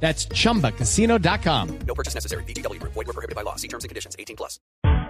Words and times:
That's 0.00 0.28
chumbacasino.com. 0.28 1.78
No 1.86 1.94
purchase 1.94 2.14
necessary. 2.14 2.44
BGW. 2.44 2.80
Void 2.82 2.94
were 2.94 3.12
prohibited 3.12 3.34
by 3.34 3.42
law. 3.42 3.56
See 3.56 3.68
terms 3.68 3.82
and 3.82 3.88
conditions. 3.88 4.14
18 4.18 4.36
plus. 4.36 4.60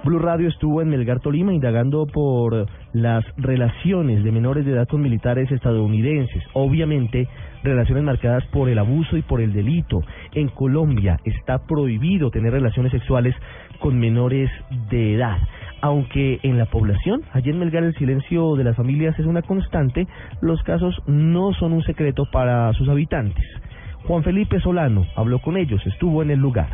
Blue 0.07 0.20
Radio 0.20 0.48
estuvo 0.48 0.82
en 0.82 0.89
Melgar, 0.89 1.19
Tolima, 1.19 1.52
indagando 1.52 2.06
por 2.06 2.69
las 2.92 3.25
relaciones 3.38 4.23
de 4.23 4.30
menores 4.30 4.64
de 4.64 4.70
edad 4.70 4.87
con 4.87 5.02
militares 5.02 5.51
estadounidenses. 5.51 6.45
Obviamente, 6.52 7.27
relaciones 7.64 8.05
marcadas 8.05 8.45
por 8.52 8.69
el 8.69 8.78
abuso 8.78 9.16
y 9.16 9.23
por 9.23 9.41
el 9.41 9.52
delito. 9.52 10.02
En 10.33 10.48
Colombia 10.48 11.19
está 11.25 11.66
prohibido 11.66 12.30
tener 12.30 12.53
relaciones 12.53 12.92
sexuales 12.92 13.34
con 13.80 13.98
menores 13.98 14.48
de 14.91 15.14
edad. 15.14 15.39
Aunque 15.80 16.39
en 16.45 16.56
la 16.56 16.66
población, 16.66 17.23
allí 17.33 17.50
en 17.50 17.59
Melgar, 17.59 17.83
el 17.83 17.97
silencio 17.97 18.55
de 18.55 18.62
las 18.62 18.77
familias 18.77 19.19
es 19.19 19.27
una 19.27 19.42
constante, 19.42 20.06
los 20.41 20.62
casos 20.62 20.95
no 21.09 21.53
son 21.55 21.73
un 21.73 21.83
secreto 21.83 22.27
para 22.30 22.73
sus 22.75 22.89
habitantes. 22.89 23.45
Juan 24.06 24.23
Felipe 24.23 24.60
Solano 24.60 25.05
habló 25.16 25.41
con 25.41 25.56
ellos, 25.56 25.84
estuvo 25.84 26.23
en 26.23 26.30
el 26.30 26.38
lugar. 26.38 26.69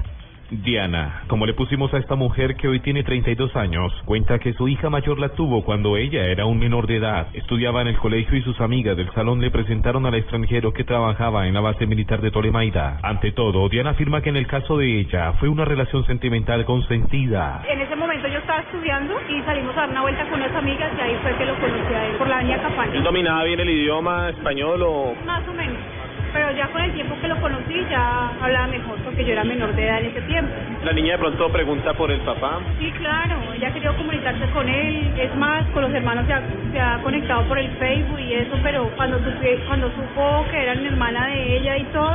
Diana, 0.50 1.22
como 1.28 1.46
le 1.46 1.54
pusimos 1.54 1.94
a 1.94 1.96
esta 1.96 2.14
mujer 2.14 2.56
que 2.56 2.68
hoy 2.68 2.80
tiene 2.80 3.02
32 3.02 3.56
años, 3.56 3.90
cuenta 4.04 4.38
que 4.38 4.52
su 4.52 4.68
hija 4.68 4.90
mayor 4.90 5.18
la 5.18 5.30
tuvo 5.30 5.64
cuando 5.64 5.96
ella 5.96 6.26
era 6.26 6.44
un 6.44 6.58
menor 6.58 6.86
de 6.86 6.96
edad. 6.96 7.28
Estudiaba 7.32 7.80
en 7.80 7.88
el 7.88 7.96
colegio 7.96 8.36
y 8.36 8.42
sus 8.42 8.60
amigas 8.60 8.98
del 8.98 9.10
salón 9.14 9.40
le 9.40 9.50
presentaron 9.50 10.04
al 10.04 10.14
extranjero 10.14 10.74
que 10.74 10.84
trabajaba 10.84 11.46
en 11.46 11.54
la 11.54 11.60
base 11.60 11.86
militar 11.86 12.20
de 12.20 12.30
Tolemaida. 12.30 12.98
Ante 13.02 13.32
todo, 13.32 13.66
Diana 13.70 13.90
afirma 13.90 14.20
que 14.20 14.28
en 14.28 14.36
el 14.36 14.46
caso 14.46 14.76
de 14.76 15.00
ella 15.00 15.32
fue 15.40 15.48
una 15.48 15.64
relación 15.64 16.04
sentimental 16.04 16.66
consentida. 16.66 17.62
En 17.66 17.80
ese 17.80 17.96
momento 17.96 18.28
yo 18.28 18.38
estaba 18.40 18.60
estudiando 18.60 19.14
y 19.30 19.40
salimos 19.44 19.74
a 19.74 19.80
dar 19.80 19.90
una 19.90 20.02
vuelta 20.02 20.28
con 20.28 20.34
unas 20.34 20.54
amigas 20.54 20.92
y 20.98 21.00
ahí 21.00 21.16
fue 21.22 21.34
que 21.38 21.46
lo 21.46 21.54
conocí 21.54 21.94
a 21.94 22.08
él 22.08 22.16
por 22.16 22.28
la 22.28 22.36
avenida 22.36 22.60
Capán. 22.60 22.94
¿Él 22.94 23.02
dominaba 23.02 23.44
bien 23.44 23.60
el 23.60 23.70
idioma 23.70 24.28
español 24.28 24.82
o...? 24.82 25.14
Más 25.24 25.48
o 25.48 25.52
menos. 25.54 26.01
Pero 26.32 26.50
ya 26.52 26.68
con 26.68 26.80
el 26.82 26.92
tiempo 26.92 27.14
que 27.20 27.28
lo 27.28 27.40
conocí 27.40 27.84
ya 27.90 28.30
hablaba 28.40 28.66
mejor 28.68 28.98
porque 29.04 29.24
yo 29.24 29.32
era 29.32 29.44
menor 29.44 29.74
de 29.74 29.84
edad 29.84 30.00
en 30.00 30.06
ese 30.06 30.22
tiempo. 30.22 30.52
La 30.84 30.92
niña 30.92 31.12
de 31.12 31.18
pronto 31.18 31.48
pregunta 31.50 31.92
por 31.94 32.10
el 32.10 32.20
papá. 32.20 32.60
Sí, 32.78 32.90
claro, 32.92 33.36
ella 33.54 33.72
querido 33.72 33.94
comunicarse 33.96 34.46
con 34.52 34.68
él. 34.68 35.12
Es 35.18 35.34
más, 35.36 35.64
con 35.68 35.82
los 35.82 35.92
hermanos 35.92 36.26
se 36.26 36.32
ha, 36.32 36.42
se 36.72 36.80
ha 36.80 36.98
conectado 37.02 37.44
por 37.44 37.58
el 37.58 37.68
Facebook 37.72 38.18
y 38.18 38.34
eso, 38.34 38.56
pero 38.62 38.88
cuando, 38.96 39.18
supe, 39.18 39.58
cuando 39.66 39.88
supo 39.90 40.44
que 40.50 40.62
era 40.62 40.74
mi 40.74 40.86
hermana 40.86 41.26
de 41.26 41.56
ella 41.58 41.76
y 41.76 41.84
todo, 41.84 42.11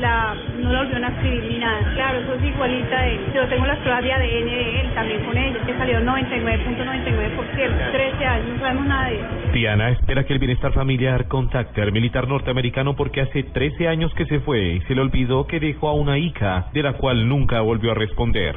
la, 0.00 0.34
no 0.58 0.72
la 0.72 0.78
volvieron 0.80 1.04
a 1.04 1.08
escribir 1.08 1.44
ni 1.44 1.58
nada. 1.58 1.92
Claro, 1.94 2.18
eso 2.20 2.34
es 2.34 2.44
igualita 2.44 3.02
de 3.02 3.14
él. 3.14 3.20
Yo 3.34 3.46
tengo 3.48 3.66
las 3.66 3.78
pruebas 3.78 4.02
de 4.02 4.12
ADN 4.12 4.46
de 4.46 4.80
él 4.80 4.94
también 4.94 5.24
con 5.24 5.36
ella, 5.36 5.58
que 5.66 5.74
salió 5.76 6.00
99.99%, 6.00 7.92
13 7.92 8.26
años, 8.26 8.48
no 8.48 8.58
sabemos 8.58 8.86
nada 8.86 9.10
de. 9.10 9.20
Diana 9.52 9.90
espera 9.90 10.24
que 10.24 10.32
el 10.32 10.38
bienestar 10.38 10.72
familiar 10.72 11.28
contacte 11.28 11.82
al 11.82 11.92
militar 11.92 12.28
norteamericano 12.28 12.96
porque 12.96 13.20
hace 13.20 13.42
13 13.42 13.88
años 13.88 14.12
que 14.14 14.26
se 14.26 14.40
fue 14.40 14.74
y 14.74 14.80
se 14.82 14.94
le 14.94 15.00
olvidó 15.00 15.46
que 15.46 15.60
dejó 15.60 15.88
a 15.88 15.94
una 15.94 16.18
hija 16.18 16.68
de 16.72 16.82
la 16.82 16.94
cual 16.94 17.28
nunca 17.28 17.60
volvió 17.60 17.92
a 17.92 17.94
responder. 17.94 18.56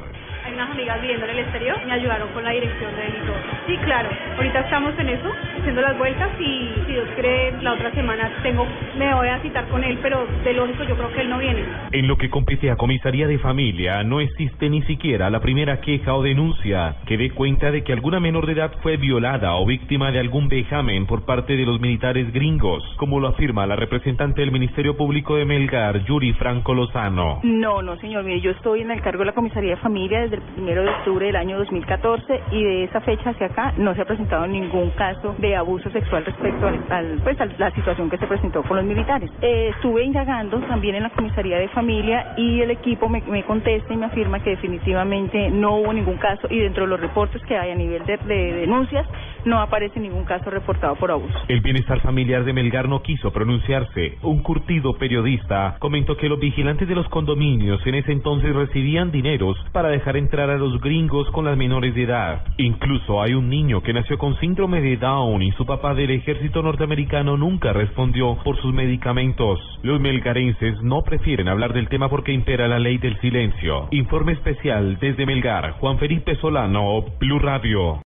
Unas 0.54 0.70
amigas 0.70 1.02
viviendo 1.02 1.26
en 1.26 1.32
el 1.32 1.40
exterior, 1.40 1.84
me 1.86 1.94
ayudaron 1.94 2.30
con 2.30 2.44
la 2.44 2.52
dirección 2.52 2.96
de 2.96 3.08
él 3.08 3.14
y 3.24 3.26
todo. 3.26 3.36
Sí, 3.66 3.78
claro, 3.78 4.10
ahorita 4.38 4.60
estamos 4.60 4.94
en 5.00 5.10
eso, 5.10 5.32
haciendo 5.58 5.82
las 5.82 5.98
vueltas 5.98 6.30
y 6.40 6.70
si 6.86 6.92
Dios 6.92 7.08
quiere, 7.16 7.54
la 7.62 7.74
otra 7.74 7.92
semana 7.92 8.30
tengo, 8.44 8.68
me 8.96 9.14
voy 9.16 9.30
a 9.30 9.40
citar 9.40 9.68
con 9.70 9.84
él, 9.84 9.98
pero 10.02 10.28
de 10.44 10.54
lógico 10.54 10.84
yo 10.84 10.96
creo 10.96 11.12
que 11.12 11.22
él 11.22 11.30
no 11.30 11.40
viene. 11.40 11.64
En 11.92 12.08
lo 12.08 12.18
que 12.18 12.30
compete 12.30 12.70
a 12.70 12.76
comisaría 12.76 13.28
de 13.28 13.40
familia, 13.40 14.04
no 14.04 14.20
existe 14.20 14.70
ni 14.70 14.84
siquiera 14.84 15.30
la 15.32 15.40
primera 15.40 15.82
queja 15.82 16.14
o 16.14 16.22
denuncia 16.22 16.98
que 17.08 17.18
dé 17.18 17.32
cuenta 17.32 17.72
de 17.72 17.84
que 17.84 17.94
alguna 17.94 18.20
menor 18.20 18.46
de 18.46 18.54
edad 18.54 18.74
fue 18.84 18.98
violada 18.98 19.56
o 19.56 19.66
víctima 19.66 20.12
de 20.12 20.20
algún 20.20 20.50
vejamen 20.50 21.08
por 21.08 21.26
parte 21.26 21.56
de 21.56 21.66
los 21.66 21.80
militares 21.80 22.32
gringos, 22.32 22.84
como 22.98 23.20
lo 23.20 23.30
afirma 23.30 23.66
la 23.66 23.76
representante 23.76 24.42
del 24.42 24.52
Ministerio 24.52 24.96
Público 24.96 25.36
de 25.36 25.46
Melgar, 25.46 26.04
Yuri 26.06 26.34
Franco 26.34 26.76
Lozano. 26.76 27.40
No, 27.42 27.82
no, 27.82 27.96
señor. 27.98 28.24
Mire, 28.24 28.42
yo 28.42 28.52
estoy 28.52 28.82
en 28.82 28.92
el 28.92 29.02
cargo 29.02 29.20
de 29.20 29.26
la 29.26 29.34
comisaría 29.34 29.72
de 29.72 29.78
familia 29.78 30.22
desde 30.22 30.36
el 30.36 30.43
primero 30.56 30.84
de 30.84 30.90
octubre 30.90 31.26
del 31.26 31.36
año 31.36 31.58
2014 31.58 32.42
y 32.52 32.64
de 32.64 32.84
esa 32.86 33.02
fecha 33.02 33.32
hacia 33.32 33.48
acá 33.48 33.74
no 33.78 33.96
se 33.96 34.02
ha 34.02 34.06
presentado 34.06 34.46
ningún 34.48 34.92
caso 34.92 35.36
de 35.38 35.56
abuso 35.56 35.90
sexual 35.92 36.26
respecto 36.26 36.68
al, 36.68 36.84
al, 36.90 37.20
pues, 37.24 37.40
a 37.42 37.46
la 37.58 37.72
situación 37.72 38.10
que 38.10 38.18
se 38.18 38.28
presentó 38.28 38.64
con 38.64 38.78
los 38.78 38.86
militares. 38.86 39.30
Eh, 39.42 39.72
estuve 39.76 40.04
indagando 40.04 40.60
también 40.62 40.96
en 40.96 41.04
la 41.04 41.10
comisaría 41.10 41.58
de 41.58 41.68
familia 41.70 42.34
y 42.38 42.62
el 42.62 42.72
equipo 42.72 43.10
me, 43.10 43.22
me 43.22 43.44
contesta 43.44 43.94
y 43.94 43.98
me 43.98 44.06
afirma 44.06 44.40
que 44.42 44.52
definitivamente 44.52 45.50
no 45.50 45.78
hubo 45.78 45.94
ningún 45.94 46.18
caso 46.18 46.48
y 46.50 46.60
dentro 46.60 46.84
de 46.84 46.90
los 46.90 47.00
reportes 47.00 47.42
que 47.44 47.58
hay 47.58 47.72
a 47.72 47.76
nivel 47.76 48.06
de, 48.06 48.18
de 48.18 48.54
denuncias 48.54 49.08
no 49.46 49.60
aparece 49.60 50.00
ningún 50.00 50.26
caso 50.26 50.50
reportado 50.50 50.96
por 50.96 51.12
abuso. 51.12 51.38
El 51.48 51.62
bienestar 51.62 52.02
familiar 52.02 52.44
de 52.44 52.54
Melgar 52.54 52.88
no 52.88 53.02
quiso 53.02 53.32
pronunciarse. 53.32 54.18
Un 54.22 54.42
curtido 54.42 54.94
periodista 54.98 55.78
comentó 55.80 56.18
que 56.18 56.30
los 56.30 56.40
vigilantes 56.40 56.88
de 56.88 56.96
los 56.96 57.08
condominios 57.10 57.86
en 57.86 57.96
ese 57.96 58.12
entonces 58.12 58.54
recibían 58.56 59.12
dineros 59.12 59.58
para 59.72 59.90
dejar 59.90 60.18
entrar 60.18 60.50
a 60.50 60.58
los 60.58 60.80
gringos 60.82 61.30
con 61.32 61.46
las 61.46 61.58
menores 61.58 61.96
de 61.96 62.04
edad. 62.04 62.44
Incluso 62.58 63.22
hay 63.22 63.34
un 63.34 63.50
niño 63.50 63.82
que 63.82 63.94
nació 63.94 64.18
con 64.18 64.38
síndrome 64.40 64.82
de 64.82 64.98
Down 64.98 65.42
y 65.42 65.52
su 65.54 65.66
papá 65.66 65.94
del 65.94 66.12
ejército 66.12 66.62
norteamericano 66.62 67.38
nunca 67.38 67.74
respondió 67.74 68.38
por 68.44 68.58
sus 68.62 68.74
medicamentos. 68.74 69.60
Los 69.84 70.00
melgarenses 70.00 70.82
no 70.82 71.02
prefieren 71.04 71.48
hablar 71.48 71.74
del 71.74 71.90
tema 71.90 72.10
porque 72.10 72.32
impera 72.32 72.68
la 72.68 72.80
ley 72.80 72.98
del 72.98 73.20
silencio. 73.20 73.88
Informe 73.92 74.34
especial 74.34 74.98
desde 75.00 75.26
Melgar, 75.26 75.72
Juan 75.80 75.98
Felipe 75.98 76.36
Solano, 76.36 77.06
Blue 77.20 77.40
Radio. 77.40 78.00